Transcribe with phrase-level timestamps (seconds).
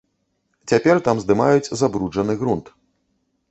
[0.71, 2.65] Цяпер там здымаюць забруджаны грунт.